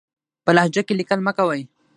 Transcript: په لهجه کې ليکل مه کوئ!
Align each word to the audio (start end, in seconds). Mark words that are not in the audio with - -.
په 0.45 0.51
لهجه 0.55 0.81
کې 0.87 0.97
ليکل 0.99 1.19
مه 1.25 1.31
کوئ! 1.37 1.61